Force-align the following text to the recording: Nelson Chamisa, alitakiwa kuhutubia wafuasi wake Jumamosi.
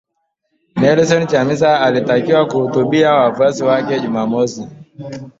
Nelson 0.75 1.23
Chamisa, 1.27 1.79
alitakiwa 1.81 2.45
kuhutubia 2.47 3.11
wafuasi 3.13 3.63
wake 3.63 3.99
Jumamosi. 3.99 4.67